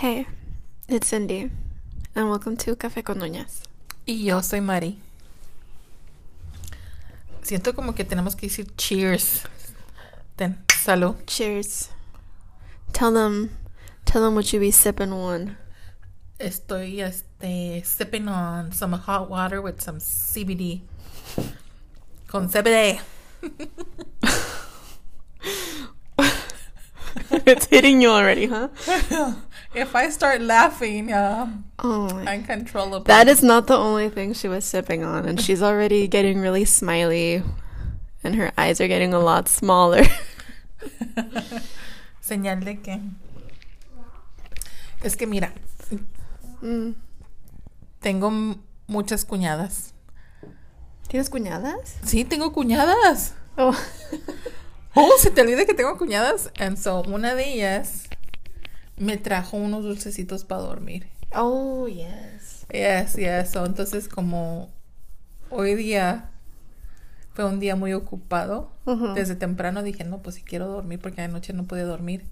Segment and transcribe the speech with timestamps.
[0.00, 0.26] Hey,
[0.88, 1.50] it's Cindy,
[2.14, 3.60] and welcome to Café con Doñas.
[4.06, 4.98] Y yo soy Mari.
[7.42, 9.42] Siento como que tenemos que decir cheers.
[10.36, 11.16] Ten, salud.
[11.26, 11.90] Cheers.
[12.94, 13.50] Tell them,
[14.06, 15.58] tell them what you be sipping on.
[16.38, 20.80] Estoy este, sipping on some hot water with some CBD.
[22.26, 23.00] Con CBD.
[27.46, 28.68] it's hitting you already, huh?
[29.74, 31.46] if I start laughing, uh,
[31.78, 33.04] Oh uncontrollable.
[33.04, 36.64] That is not the only thing she was sipping on, and she's already getting really
[36.64, 37.42] smiley,
[38.22, 40.04] and her eyes are getting a lot smaller.
[42.22, 43.00] Señal de que.
[45.02, 45.52] Es que mira,
[46.62, 46.92] Mm.
[48.02, 48.30] tengo
[48.86, 49.94] muchas cuñadas.
[51.08, 51.96] ¿Tienes cuñadas?
[52.04, 53.32] Sí, tengo cuñadas.
[53.56, 53.74] Oh.
[54.94, 56.50] Oh, se te olvida que tengo cuñadas.
[56.58, 58.08] And so, una de ellas
[58.96, 61.08] me trajo unos dulcecitos para dormir.
[61.34, 62.66] Oh, yes.
[62.72, 63.50] Yes, yes.
[63.50, 64.70] So, entonces, como
[65.48, 66.30] hoy día
[67.34, 68.72] fue un día muy ocupado,
[69.14, 72.26] desde temprano dije, no, pues si quiero dormir porque anoche no pude dormir.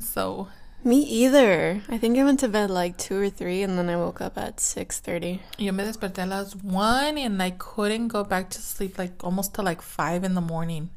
[0.00, 0.48] So,
[0.84, 1.82] Me either.
[1.88, 4.38] I think I went to bed like 2 or 3, and then I woke up
[4.38, 5.40] at 6.30.
[5.58, 9.54] yo me desperté a las 1 and I couldn't go back to sleep like almost
[9.54, 10.90] till like 5 in the morning.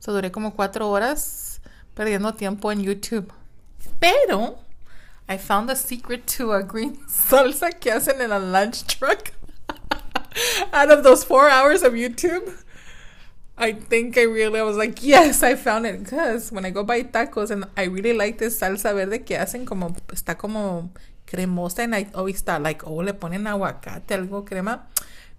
[0.00, 1.60] So, duré como cuatro horas
[1.94, 3.30] perdiendo tiempo en YouTube.
[4.00, 4.58] Pero,
[5.28, 9.32] I found the secret to a green salsa que hacen en a lunch truck.
[10.72, 12.54] Out of those four hours of YouTube,
[13.58, 15.98] I think I really I was like, yes, I found it.
[16.02, 19.66] Because when I go buy tacos and I really like this salsa verde que hacen
[19.66, 20.90] como, está como
[21.26, 24.86] cremosa and I oh, always thought like, oh, le ponen aguacate, algo crema.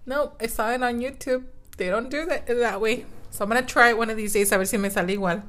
[0.04, 1.44] No, I saw it on YouTube.
[1.76, 3.06] They don't do that that way.
[3.30, 5.42] So I'm gonna try it one of these days a ver si me sale igual.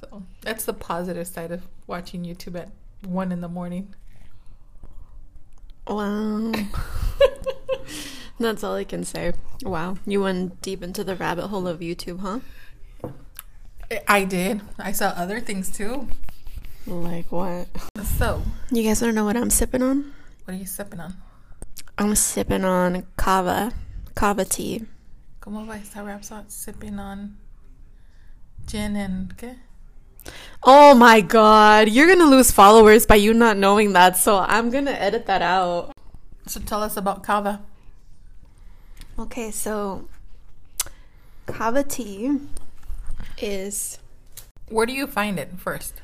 [0.00, 2.70] So that's the positive side of watching YouTube at
[3.04, 3.94] one in the morning.
[5.86, 6.52] Wow.
[8.42, 9.32] That's all I can say.
[9.62, 9.96] Wow.
[10.06, 12.40] You went deep into the rabbit hole of YouTube, huh?
[14.08, 14.60] I did.
[14.78, 16.08] I saw other things too.
[16.86, 17.68] Like what?
[18.18, 20.12] So, You guys want to know what I'm sipping on?
[20.44, 21.14] what are you sipping on?
[21.98, 23.72] I'm sipping on kava.
[24.14, 24.86] Kava tea.
[25.40, 26.44] ¿Cómo va esta rap song?
[26.48, 27.36] Sipping on
[28.66, 29.56] gin and ¿qué?
[30.62, 31.88] Oh my god.
[31.88, 35.26] You're going to lose followers by you not knowing that, so I'm going to edit
[35.26, 35.92] that out.
[36.46, 37.60] So tell us about kava.
[39.18, 40.08] Okay, so
[41.46, 42.38] kava tea
[43.38, 43.98] is.
[44.68, 46.00] Where do you find it first?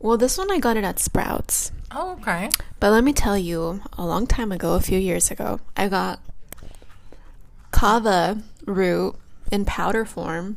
[0.00, 1.72] Well, this one I got it at Sprouts.
[1.92, 2.50] Oh, okay.
[2.80, 6.20] But let me tell you, a long time ago, a few years ago, I got
[7.70, 9.14] kava root
[9.52, 10.56] in powder form.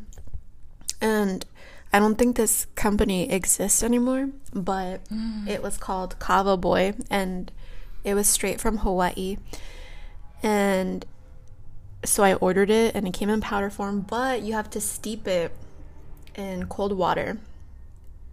[1.02, 1.46] And
[1.92, 5.48] I don't think this company exists anymore, but mm.
[5.48, 7.52] it was called Kava Boy and
[8.04, 9.38] it was straight from Hawaii.
[10.42, 11.06] And
[12.06, 15.28] so I ordered it and it came in powder form, but you have to steep
[15.28, 15.52] it
[16.36, 17.38] in cold water.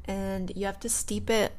[0.06, 1.52] And you have to steep it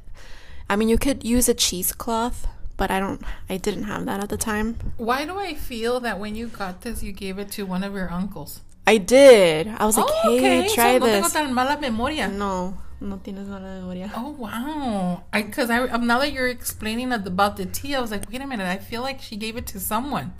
[0.72, 2.46] I mean, you could use a cheesecloth,
[2.78, 3.22] but I don't.
[3.50, 4.76] I didn't have that at the time.
[4.96, 7.92] Why do I feel that when you got this, you gave it to one of
[7.92, 8.62] your uncles?
[8.86, 9.68] I did.
[9.68, 10.74] I was like, oh, "Hey, okay.
[10.74, 12.28] try so no this." tengo tan mala memoria.
[12.28, 14.10] No, no tienes mala memoria.
[14.16, 15.22] Oh wow!
[15.30, 18.40] I because I um, now that you're explaining about the tea, I was like, wait
[18.40, 18.66] a minute.
[18.66, 20.32] I feel like she gave it to someone.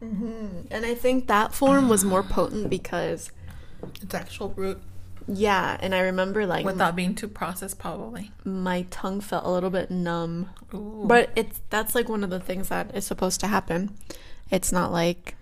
[0.00, 3.30] And I think that form was more potent because,
[4.02, 4.80] It's actual root
[5.28, 5.76] yeah.
[5.80, 8.30] And I remember like without being too processed, probably.
[8.44, 11.04] my tongue felt a little bit numb, Ooh.
[11.06, 13.96] but it's that's like one of the things that is supposed to happen.
[14.50, 15.34] It's not like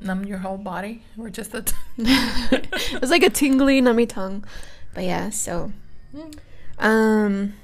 [0.00, 1.72] numb your whole body, or just the.
[1.98, 4.44] it's like a tingly, nummy tongue.
[4.94, 5.72] But yeah, so
[6.78, 7.54] um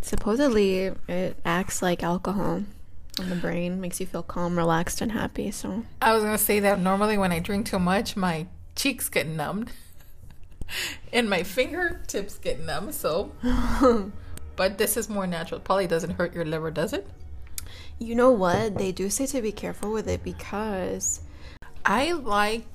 [0.00, 2.62] supposedly it acts like alcohol
[3.20, 5.50] on the brain, makes you feel calm, relaxed and happy.
[5.50, 9.26] So I was gonna say that normally when I drink too much, my cheeks get
[9.26, 9.70] numbed,
[11.12, 12.92] and my fingertips get numb.
[12.92, 13.32] So,
[14.56, 15.60] but this is more natural.
[15.60, 17.06] Probably doesn't hurt your liver, does it?
[17.98, 18.76] you know what?
[18.76, 21.20] They do say to be careful with it because
[21.84, 22.66] I like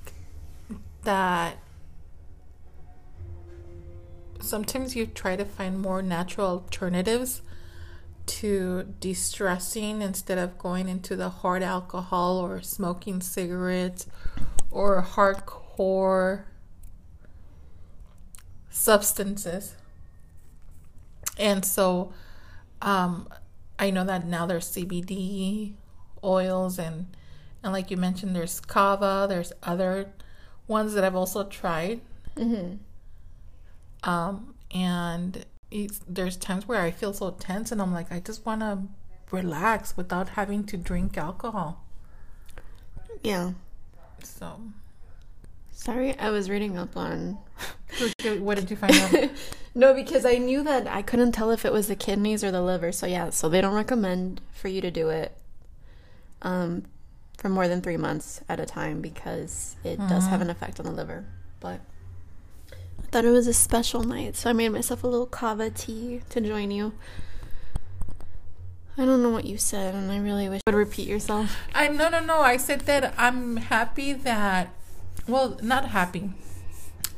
[1.03, 1.57] that
[4.39, 7.41] sometimes you try to find more natural alternatives
[8.29, 14.07] to de stressing instead of going into the hard alcohol or smoking cigarettes
[14.69, 16.43] or hardcore
[18.69, 19.75] substances.
[21.37, 22.13] And so
[22.81, 23.27] um,
[23.79, 25.73] I know that now there's CBD
[26.23, 27.07] oils and
[27.61, 29.25] and like you mentioned, there's kava.
[29.27, 30.13] There's other
[30.67, 31.99] ones that I've also tried.
[34.03, 38.45] Um, and it's, there's times where I feel so tense and I'm like, I just
[38.45, 38.83] want to
[39.31, 41.83] relax without having to drink alcohol.
[43.23, 43.51] Yeah.
[44.23, 44.59] So,
[45.79, 47.37] Sorry, I was reading up on.
[48.39, 49.29] what did you find out?
[49.75, 52.61] no, because I knew that I couldn't tell if it was the kidneys or the
[52.61, 52.91] liver.
[52.91, 55.37] So yeah, so they don't recommend for you to do it
[56.41, 56.83] um,
[57.37, 60.85] for more than three months at a time because it does have an effect on
[60.85, 61.25] the liver.
[61.61, 61.79] But
[63.03, 66.21] I thought it was a special night, so I made myself a little kava tea
[66.29, 66.93] to join you.
[68.97, 71.55] I don't know what you said, and I really wish you would repeat yourself.
[71.73, 72.41] I no no no.
[72.41, 74.73] I said that I'm happy that
[75.27, 76.31] well, not happy.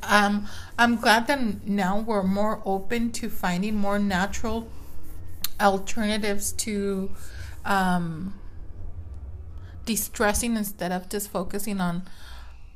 [0.04, 0.48] Um
[0.78, 4.70] I'm glad that now we're more open to finding more natural
[5.60, 7.12] alternatives to
[7.66, 8.36] um
[9.86, 12.04] de-stressing instead of just focusing on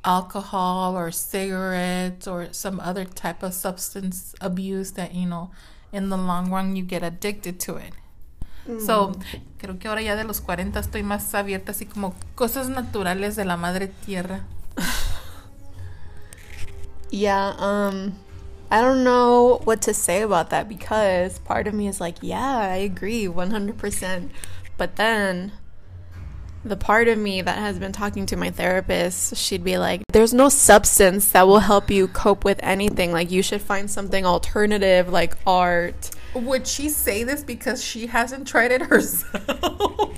[0.05, 5.49] alcohol or cigarettes or some other type of substance abuse that you know
[5.91, 7.93] in the long run you get addicted to it.
[8.79, 9.13] So,
[9.59, 13.45] creo que ahora ya de los 40 estoy más abierta así como cosas naturales de
[13.45, 14.43] la madre tierra.
[17.11, 18.15] Yeah, um
[18.71, 22.57] I don't know what to say about that because part of me is like, yeah,
[22.57, 24.29] I agree 100%.
[24.77, 25.53] But then
[26.65, 30.33] the part of me that has been talking to my therapist, she'd be like, there's
[30.33, 33.11] no substance that will help you cope with anything.
[33.11, 36.09] Like you should find something alternative like art.
[36.33, 40.17] Would she say this because she hasn't tried it herself?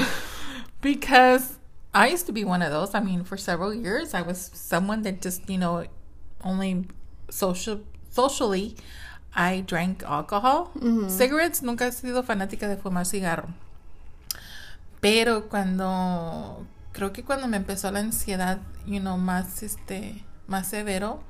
[0.80, 1.58] because
[1.92, 2.94] I used to be one of those.
[2.94, 5.86] I mean, for several years, I was someone that just, you know,
[6.42, 6.86] only
[7.30, 7.80] social
[8.10, 8.76] socially
[9.34, 10.70] I drank alcohol.
[10.76, 11.08] Mm-hmm.
[11.08, 13.48] Cigarettes, nunca he sido fanática de fumar cigarro.
[15.00, 21.22] Pero cuando creo que cuando me empezó la ansiedad, you know, más este más severo,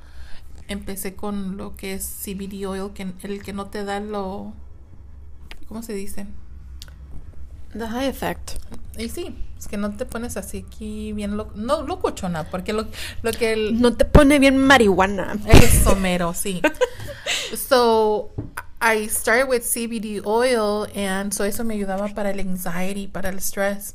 [0.69, 4.53] empecé con lo que es CBD oil, que el que no te da lo
[5.69, 6.27] ¿cómo se dice?
[7.73, 8.53] The high effect.
[8.99, 12.87] Y sí, es que no te pones así aquí bien lo, no locochona, porque lo,
[13.23, 15.39] lo que el, No te pone bien marihuana.
[15.47, 16.61] Eso mero, sí.
[17.57, 18.33] So,
[18.81, 23.39] I started with CBD oil and so eso me ayudaba para el anxiety, para el
[23.39, 23.95] stress.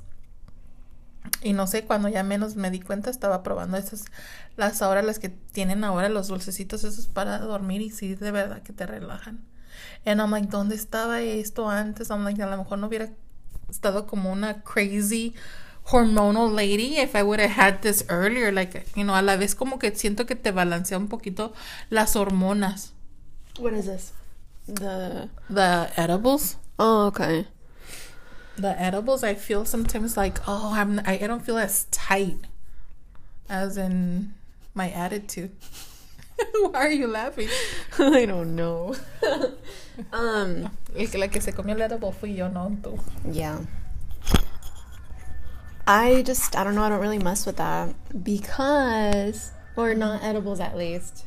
[1.41, 4.05] Y no sé, cuando ya menos me di cuenta estaba probando esas,
[4.57, 8.61] las ahora las que tienen ahora los dulcecitos esos para dormir y sí, de verdad
[8.61, 9.43] que te relajan.
[10.05, 12.09] And I'm like, ¿dónde estaba esto antes?
[12.09, 13.09] I'm like, a lo mejor no hubiera
[13.69, 15.33] estado como una crazy
[15.91, 18.51] hormonal lady if I would have had this earlier.
[18.51, 21.53] Like, you know, a la vez como que siento que te balancea un poquito
[21.89, 22.93] las hormonas.
[23.59, 24.13] What is this?
[24.67, 26.57] The The edibles.
[26.77, 27.47] Oh, okay.
[28.57, 32.37] The edibles, I feel sometimes like, oh, I'm, I, I don't feel as tight
[33.49, 34.33] as in
[34.73, 35.51] my attitude.
[36.53, 37.49] Why are you laughing?
[37.99, 38.95] I don't know.
[40.13, 42.99] um, El que la que se comió el edible fui yo, no tú.
[43.29, 43.59] yeah.
[45.87, 50.59] I just I don't know, I don't really mess with that because or not edibles
[50.59, 51.25] at least.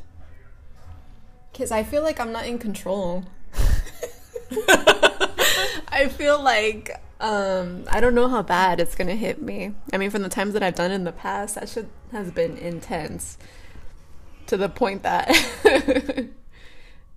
[1.59, 3.25] Cuz I feel like I'm not in control.
[5.89, 9.75] I feel like um I don't know how bad it's going to hit me.
[9.93, 12.57] I mean from the times that I've done in the past, that shit has been
[12.57, 13.39] intense
[14.47, 15.29] to the point that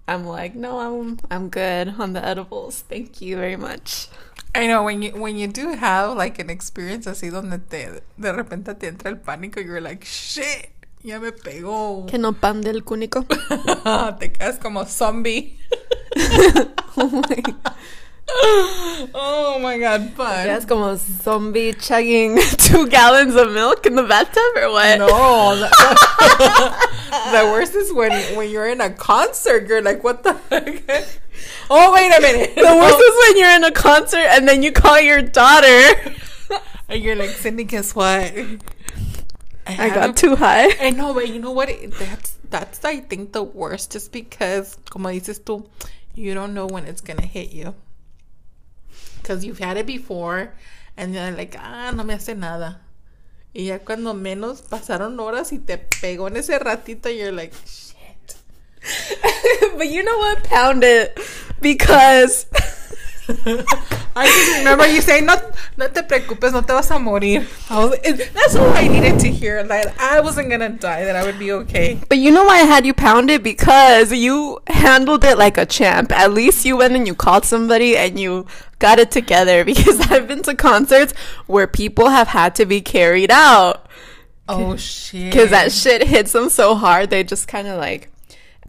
[0.08, 2.81] I'm like, no, I'm I'm good on the edibles.
[2.81, 4.07] Thank you very much.
[4.54, 8.33] I know when you when you do have like an experience así donde te de
[8.33, 10.71] repente te entra el pánico, you're like shit,
[11.04, 12.06] ya me pegó.
[12.08, 13.26] Que no pan del cúnico.
[14.20, 15.58] te quedas como zombie.
[16.98, 17.44] oh my
[19.14, 20.46] oh my god, fun.
[20.46, 25.00] That's como zombie chugging two gallons of milk in the bathtub or what?
[25.00, 25.68] No, the,
[27.31, 29.68] the worst is when when you're in a concert.
[29.68, 31.20] You're like, what the heck?
[31.70, 32.56] Oh wait a minute.
[32.56, 36.14] The worst is when you're in a concert and then you call your daughter.
[36.88, 38.34] And you're like, Cindy, guess what?
[39.80, 40.69] I haven't- got too high.
[40.80, 41.69] I know, but you know what?
[41.99, 45.68] That's that's I think the worst, just because, como dices tú,
[46.16, 47.73] you don't know when it's gonna hit you,
[49.21, 50.54] because you've had it before,
[50.97, 52.81] and you're like, ah, no me hace nada.
[53.54, 58.35] Y ya cuando menos pasaron horas y te pegó en ese ratito, you're like, shit.
[59.78, 60.44] but you know what?
[60.45, 61.19] Pound it
[61.61, 62.45] because
[64.15, 65.35] I just remember you saying, no,
[65.77, 67.45] no te preocupes, no te vas a morir.
[67.69, 69.63] I was, it- that's all I needed to hear.
[69.63, 71.06] That I wasn't gonna die.
[71.06, 71.99] That I would be okay.
[72.09, 73.41] But you know why I had you pounded?
[73.44, 76.11] Because you handled it like a champ.
[76.11, 78.45] At least you went and you called somebody and you
[78.80, 79.63] got it together.
[79.71, 81.13] Because I've been to concerts
[81.47, 83.87] where people have had to be carried out.
[84.49, 85.31] Oh shit.
[85.31, 88.09] Because that shit hits them so hard, they just kind of like.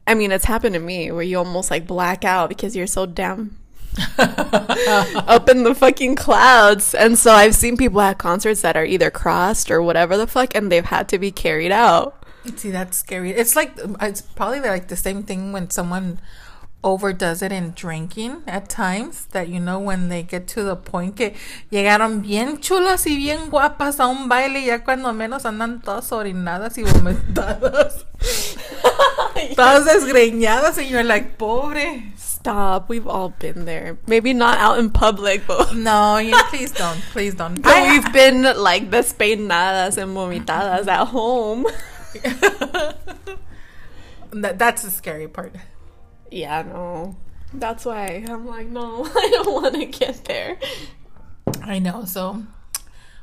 [0.07, 3.07] I mean, it's happened to me where you almost like black out because you're so
[3.07, 3.57] damn
[4.19, 6.95] up in the fucking clouds.
[6.95, 10.55] And so I've seen people at concerts that are either crossed or whatever the fuck,
[10.55, 12.25] and they've had to be carried out.
[12.57, 13.31] See, that's scary.
[13.31, 16.19] It's like it's probably like the same thing when someone
[16.85, 21.17] overdoes it in drinking at times that you know when they get to the point
[21.17, 21.33] que
[21.71, 26.11] llegaron bien chulas y bien guapas a un baile y ya cuando menos andan todas
[26.11, 28.05] orinadas y vomitadas
[29.55, 32.89] todas desgreñadas and you're like pobre Stop.
[32.89, 33.99] We've all been there.
[34.09, 38.43] Maybe not out in public, but no you please don't please don't but we've been
[38.43, 41.65] like the despeinadas and vomitadas at home.
[44.33, 45.55] that, that's the scary part
[46.33, 47.17] Yeah, no.
[47.55, 50.59] That's why I'm like, no, I don't want to get there.
[51.63, 52.07] I know.
[52.07, 52.43] So,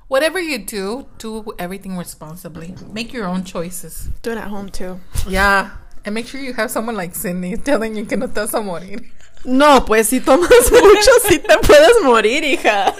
[0.07, 2.73] whatever you do, do everything responsibly.
[2.89, 4.11] Make your own choices.
[4.21, 5.01] Do it at home too.
[5.27, 5.71] Yeah.
[6.05, 8.61] And make sure you have someone like Cindy telling you que no te vas a
[8.61, 9.11] morir.
[9.45, 12.93] No, pues si tomas mucho, si te puedes morir, hija.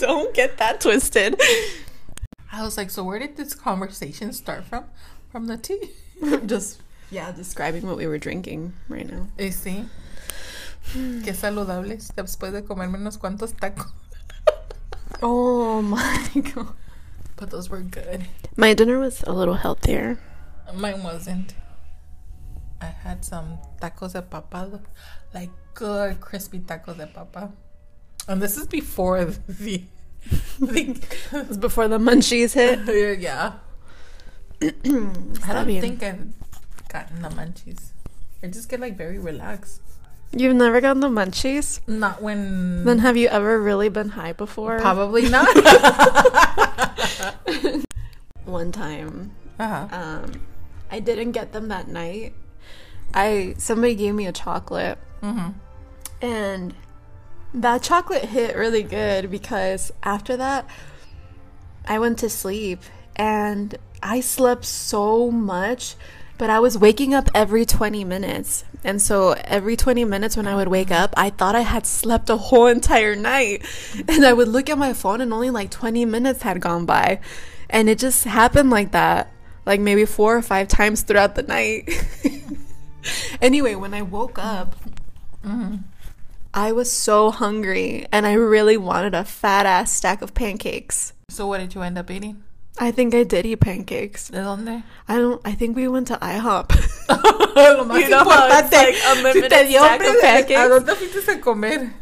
[0.00, 1.40] Don't get that twisted.
[2.52, 4.84] I was like, so where did this conversation start from?
[5.30, 5.90] From the tea?
[6.46, 6.80] Just,
[7.10, 9.26] yeah, describing what we were drinking right now.
[9.38, 9.86] Y sí.
[10.94, 13.90] Qué saludables después de comerme unos cuantos tacos.
[15.22, 16.74] Oh my god.
[17.36, 18.26] But those were good.
[18.56, 20.18] My dinner was a little healthier.
[20.74, 21.54] Mine wasn't.
[22.80, 24.80] I had some tacos de papa,
[25.32, 27.52] like good crispy tacos de papa.
[28.28, 29.84] And this is before the.
[30.58, 30.96] the
[31.32, 33.20] It was before the munchies hit.
[33.20, 33.52] yeah.
[34.62, 34.72] I
[35.52, 36.32] don't think I've
[36.88, 37.92] gotten the munchies.
[38.42, 39.82] I just get like very relaxed.
[40.32, 41.80] You've never gotten the munchies?
[41.86, 42.84] Not when.
[42.84, 44.80] Then have you ever really been high before?
[44.80, 45.46] Probably not.
[48.44, 49.88] One time, uh-huh.
[49.90, 50.32] um,
[50.90, 52.34] I didn't get them that night.
[53.14, 55.48] I somebody gave me a chocolate, hmm
[56.20, 56.74] and
[57.54, 60.66] that chocolate hit really good because after that,
[61.86, 62.80] I went to sleep
[63.14, 65.94] and I slept so much,
[66.38, 68.64] but I was waking up every 20 minutes.
[68.84, 72.28] And so every 20 minutes when I would wake up, I thought I had slept
[72.28, 73.64] a whole entire night.
[74.08, 77.20] And I would look at my phone and only like 20 minutes had gone by.
[77.70, 79.32] And it just happened like that,
[79.64, 81.88] like maybe four or five times throughout the night.
[83.40, 84.76] anyway, when I woke up,
[85.44, 85.82] mm,
[86.54, 91.12] I was so hungry and I really wanted a fat ass stack of pancakes.
[91.30, 92.42] So what did you end up eating?
[92.78, 94.28] I think I did eat pancakes.
[94.28, 94.82] ¿De dónde?
[95.08, 95.40] I don't.
[95.46, 96.70] I think we went to IHOP.
[97.08, 98.72] Lo más You know importante.
[98.72, 100.50] like si unlimited te stack of pancakes?
[100.50, 101.92] ¿a dónde fuiste a comer?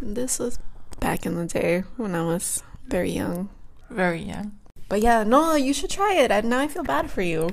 [0.00, 0.58] this was
[1.00, 3.48] back in the day when I was very young.
[3.90, 4.52] Very young.
[4.88, 6.30] But yeah, no, you should try it.
[6.30, 7.50] And now I feel bad for you.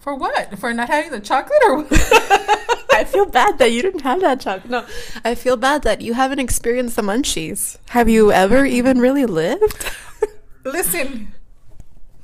[0.00, 0.58] For what?
[0.58, 1.86] For not having the chocolate or what?
[2.92, 4.70] I feel bad that you didn't have that chocolate.
[4.70, 4.86] No,
[5.24, 7.76] I feel bad that you haven't experienced the munchies.
[7.90, 9.84] Have you ever even really lived?
[10.64, 11.32] Listen,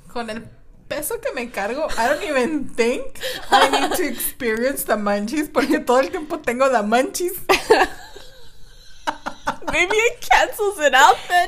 [0.09, 0.43] con el
[0.89, 5.85] peso que me cargo, I don't even think I need to experience the munchies porque
[5.85, 7.39] todo el tiempo tengo the munchies.
[9.73, 11.47] Maybe it cancels it out then.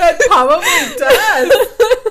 [0.00, 2.10] It probably does.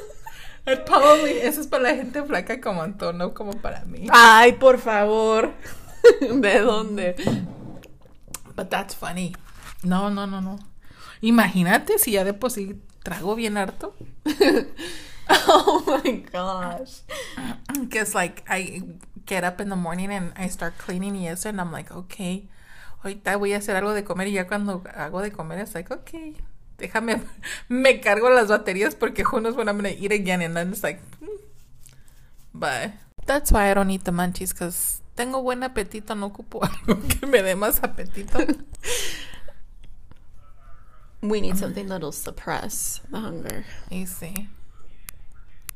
[0.66, 4.08] It probably, eso es para la gente flaca como Antonio, no como para mí.
[4.12, 5.52] Ay, por favor.
[6.22, 7.16] ¿De dónde?
[8.56, 9.36] But that's funny.
[9.84, 10.60] No, no, no, no.
[11.22, 13.96] Imagínate si ya de por sí trago bien harto.
[15.48, 17.02] Oh my gosh.
[17.80, 18.82] Because like I
[19.26, 22.50] get up in the morning and I start cleaning y eso and I'm like, okay,
[23.04, 25.94] ahorita voy a hacer algo de comer y ya cuando hago de comer es like,
[25.94, 26.36] okay,
[26.88, 27.22] déjame,
[27.70, 30.84] me cargo las baterías porque who knows when I'm gonna eat again and then it's
[30.84, 31.28] like, hmm.
[32.54, 32.92] but
[33.26, 37.28] that's why I don't eat the munchies because tengo buen apetito, no ocupo algo que
[37.28, 38.40] me dé más apetito.
[41.22, 43.64] We need something that'll suppress the hunger.
[43.90, 44.48] y sí.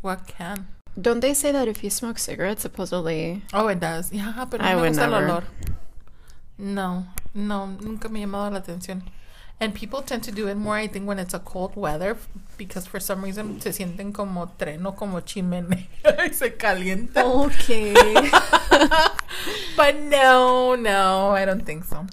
[0.01, 0.67] What can?
[0.99, 4.11] Don't they say that if you smoke cigarettes, supposedly Oh, it does.
[4.11, 5.27] Yeah, pero I no me would gusta el never.
[5.27, 5.43] olor.
[6.57, 9.03] No, no, nunca me ha llamado la atención.
[9.59, 12.15] And people tend to do it more, I think, when it's a cold weather,
[12.57, 15.87] because for some reason se sienten como tren o como chimenea
[16.19, 17.23] y se calienta.
[17.23, 17.93] Okay.
[19.75, 22.05] But no, no, I don't think so.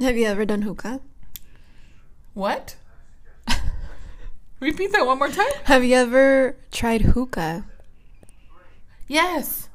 [0.00, 1.00] Have you ever done hookah?
[2.34, 2.76] What?
[4.60, 5.50] Repeat that one more time.
[5.64, 7.66] Have you ever tried hookah?
[9.08, 9.68] Yes,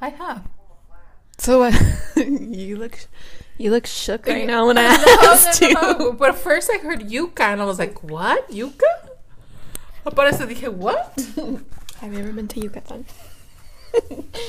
[0.00, 0.48] I have.
[1.38, 1.72] So uh,
[2.16, 2.98] you look
[3.58, 5.74] you look shook right now when I No, asked no, you.
[5.74, 6.12] no.
[6.12, 8.48] But first I heard yuca and I was like, what?
[8.50, 9.10] Yuca?
[10.04, 11.12] Por eso dije, what?
[12.00, 13.04] Have you ever been to Yucatan?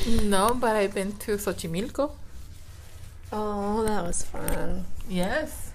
[0.24, 2.12] no, but I've been to Xochimilco.
[3.34, 4.86] Oh, that was fun.
[5.10, 5.74] Yes.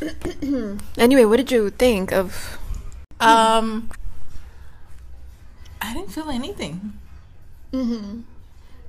[0.96, 2.58] Anyway, what did you think of?
[3.20, 3.90] Um,
[5.82, 6.94] I didn't feel anything.
[7.72, 8.20] Mm-hmm.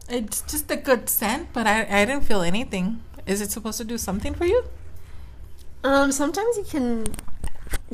[0.09, 3.01] It's just a good scent, but I, I didn't feel anything.
[3.29, 4.63] Is it supposed to do something for you?
[5.83, 7.05] Um, sometimes you can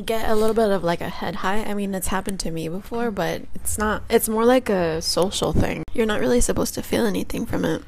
[0.05, 1.61] get a little bit of like a head high.
[1.61, 4.03] I mean, it's happened to me before, but it's not.
[4.09, 5.83] It's more like a social thing.
[5.93, 7.83] You're not really supposed to feel anything from it.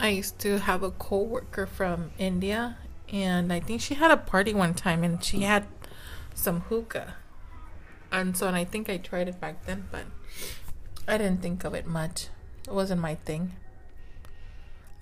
[0.00, 2.78] I used to have a coworker from India,
[3.12, 5.64] and I think she had a party one time, and she had
[6.34, 7.14] some hookah,
[8.10, 10.06] and so and I think I tried it back then, but
[11.06, 12.30] I didn't think of it much.
[12.66, 13.52] It wasn't my thing.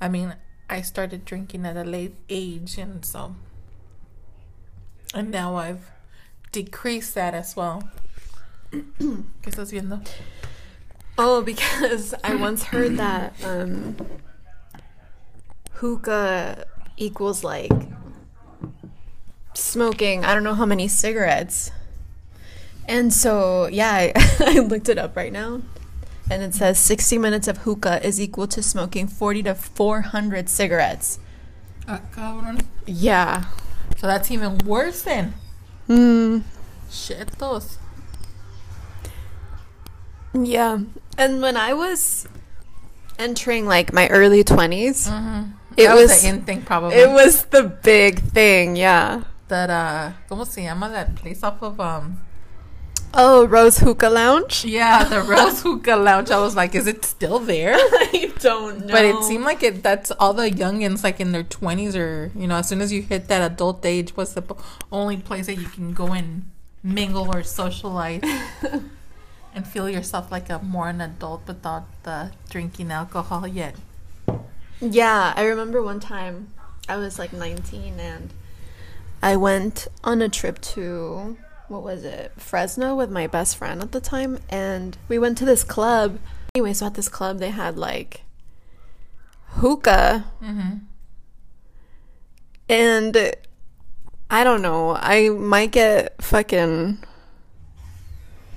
[0.00, 0.34] I mean,
[0.70, 3.34] I started drinking at a late age, and so
[5.14, 5.90] and now I've
[6.52, 7.88] decreased that as well.
[8.72, 10.02] ¿Qué estás viendo?
[11.16, 13.96] Oh, because I once heard that um,
[15.72, 17.72] hookah equals like
[19.54, 20.24] smoking.
[20.24, 21.70] I don't know how many cigarettes.
[22.86, 25.62] And so, yeah, I, I looked it up right now.
[26.30, 31.18] And it says 60 minutes of hookah is equal to smoking 40 to 400 cigarettes.
[31.86, 32.60] Ah, cabrón.
[32.86, 33.44] Yeah.
[33.96, 35.04] So that's even worse.
[35.86, 36.40] Hmm.
[36.90, 37.78] Shitos.
[40.34, 40.78] Yeah.
[41.16, 42.28] And when I was
[43.18, 45.52] entering like my early 20s, Mm-hmm.
[45.76, 46.96] It was, was- the in thing probably.
[46.96, 48.74] it was the big thing.
[48.76, 49.22] Yeah.
[49.48, 52.20] that uh, ¿cómo se llama that place off of um?
[53.14, 54.64] Oh, Rose Hookah Lounge?
[54.64, 56.30] Yeah, the Rose Hookah Lounge.
[56.30, 57.74] I was like, is it still there?
[57.76, 58.92] I don't know.
[58.92, 59.82] But it seemed like it.
[59.82, 63.02] That's all the youngins, like in their twenties, or you know, as soon as you
[63.02, 64.42] hit that adult age, was the
[64.92, 66.50] only place that you can go and
[66.82, 68.22] mingle or socialize
[69.54, 73.74] and feel yourself like a more an adult without the drinking alcohol yet.
[74.80, 76.48] Yeah, I remember one time
[76.88, 78.32] I was like 19 and
[79.22, 81.36] I went on a trip to
[81.68, 82.32] what was it?
[82.36, 86.18] Fresno with my best friend at the time and we went to this club.
[86.54, 88.22] Anyway, so at this club they had like
[89.52, 90.76] hookah Mm-hmm.
[92.68, 93.34] and
[94.30, 94.94] I don't know.
[94.98, 96.98] I might get fucking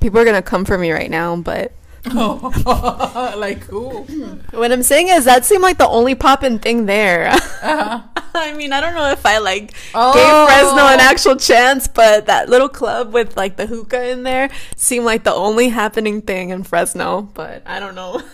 [0.01, 1.71] people are going to come for me right now, but
[2.13, 3.89] like who?
[4.51, 7.27] what I'm saying is that seemed like the only poppin' thing there.
[7.29, 8.01] Uh-huh.
[8.35, 10.13] I mean, I don't know if I like Oh.
[10.13, 14.49] gave Fresno an actual chance, but that little club with like the hookah in there
[14.75, 17.21] seemed like the only happening thing in Fresno.
[17.23, 18.21] But I don't know.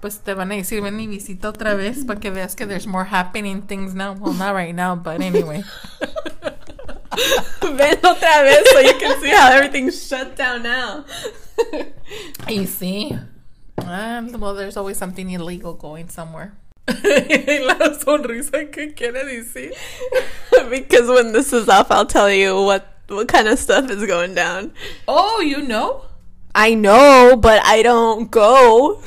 [0.00, 2.86] Pues te van a decir, ven y visita otra vez para que veas que there's
[2.86, 4.12] more happening things now.
[4.12, 5.64] Well, not right now, but anyway.
[7.62, 11.04] Ven otra vez so you can see how everything's shut down now.
[12.48, 13.18] you see.
[13.78, 16.52] And, well, there's always something illegal going somewhere.
[17.66, 19.74] La sonrisa que quiere decir.
[20.70, 24.34] because when this is off, I'll tell you what what kind of stuff is going
[24.34, 24.72] down.
[25.06, 26.04] Oh, you know?
[26.54, 29.02] I know, but I don't go.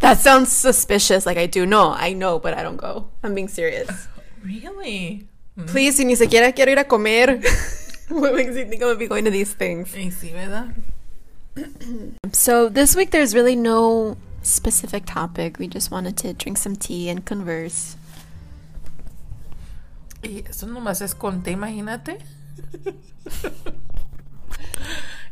[0.00, 1.26] That sounds suspicious.
[1.26, 3.08] Like I do know, I know, but I don't go.
[3.22, 4.08] I'm being serious.
[4.44, 5.26] Really?
[5.56, 5.66] Mm.
[5.68, 7.40] Please, si ni siquiera quiero ir a comer.
[8.10, 9.88] what makes you think I would be going to these things?
[9.90, 10.74] Sí, ¿verdad?
[12.32, 15.58] So this week there's really no specific topic.
[15.58, 17.96] We just wanted to drink some tea and converse.
[20.22, 22.20] Y eso nomás es con té, imagínate.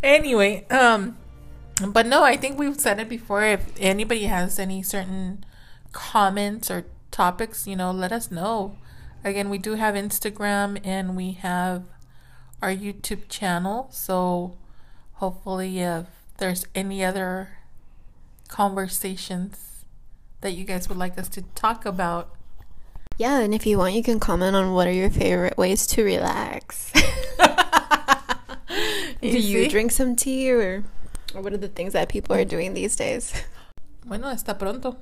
[0.03, 1.17] anyway, um,
[1.89, 3.43] but no, I think we've said it before.
[3.45, 5.45] If anybody has any certain
[5.93, 8.77] comments or topics, you know, let us know.
[9.25, 11.85] Again, we do have Instagram and we have
[12.61, 13.89] our YouTube channel.
[13.91, 14.57] So
[15.15, 16.07] hopefully, if
[16.39, 17.51] there's any other
[18.53, 19.87] conversations
[20.43, 22.37] that you guys would like us to talk about,
[23.17, 26.05] Yeah, and if you want, you can comment on what are your favorite ways to
[26.05, 26.93] relax.
[29.23, 30.85] Do you drink some tea or,
[31.35, 33.33] or what are the things that people are doing these days?
[34.05, 34.97] Bueno, hasta pronto.